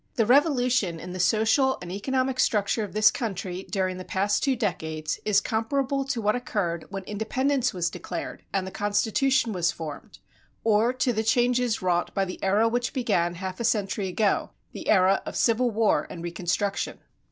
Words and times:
The 0.15 0.25
revolution 0.25 0.99
in 0.99 1.13
the 1.13 1.19
social 1.19 1.77
and 1.79 1.91
economic 1.91 2.39
structure 2.39 2.83
of 2.83 2.93
this 2.93 3.11
country 3.11 3.67
during 3.69 3.97
the 3.97 4.03
past 4.03 4.41
two 4.41 4.55
decades 4.55 5.19
is 5.25 5.39
comparable 5.39 6.05
to 6.05 6.19
what 6.19 6.35
occurred 6.35 6.85
when 6.89 7.03
independence 7.03 7.71
was 7.71 7.91
declared 7.91 8.41
and 8.51 8.65
the 8.65 8.71
constitution 8.71 9.53
was 9.53 9.71
formed, 9.71 10.17
or 10.63 10.91
to 10.91 11.13
the 11.13 11.21
changes 11.23 11.83
wrought 11.83 12.15
by 12.15 12.25
the 12.25 12.43
era 12.43 12.67
which 12.67 12.93
began 12.93 13.35
half 13.35 13.59
a 13.59 13.63
century 13.63 14.07
ago, 14.07 14.49
the 14.71 14.89
era 14.89 15.21
of 15.23 15.35
Civil 15.35 15.69
War 15.69 16.07
and 16.09 16.23
Reconstruction. 16.23 16.97